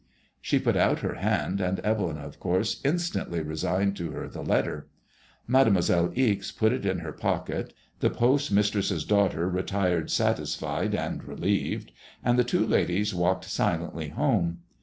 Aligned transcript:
She 0.41 0.57
put 0.57 0.75
out 0.75 1.01
her 1.01 1.13
hand, 1.13 1.61
and 1.61 1.79
Evelyn, 1.81 2.17
of 2.17 2.39
course, 2.39 2.81
instantly 2.83 3.39
re 3.43 3.55
signed 3.55 3.95
to 3.97 4.09
her 4.13 4.27
the 4.27 4.41
letter. 4.41 4.87
Made 5.47 5.67
moiselle 5.67 6.11
Ixe 6.15 6.51
put 6.51 6.73
it 6.73 6.87
in 6.87 7.01
her 7.05 7.11
pocket, 7.11 7.71
the 7.99 8.09
post 8.09 8.51
mistress's 8.51 9.05
daughter 9.05 9.47
re 9.47 9.61
tired 9.61 10.09
satisfied 10.09 10.95
and 10.95 11.23
relieved, 11.23 11.91
and 12.23 12.39
the 12.39 12.43
two 12.43 12.65
ladies 12.65 13.13
walked 13.13 13.45
silently 13.45 14.07
home. 14.07 14.61